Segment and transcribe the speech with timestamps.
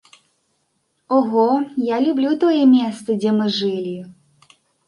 [1.17, 1.51] Ого,
[1.91, 3.97] я люблю тое месца, дзе мы жылі.